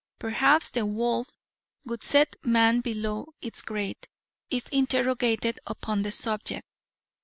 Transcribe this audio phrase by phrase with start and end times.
[0.17, 1.37] Perhaps the wolf
[1.85, 4.07] would set man below its grade,
[4.49, 6.65] if interrogated upon the subject.